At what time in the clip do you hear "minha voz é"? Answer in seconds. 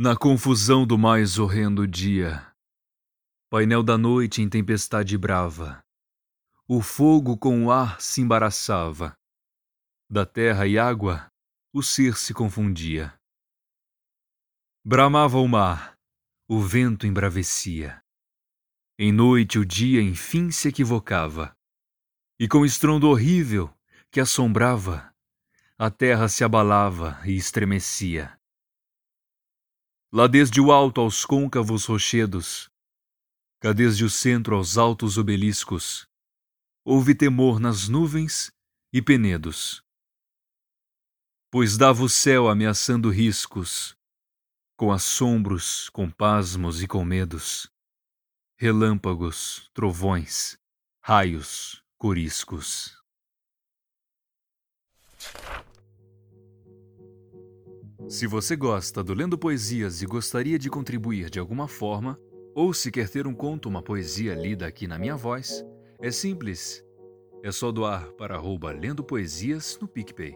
64.98-66.10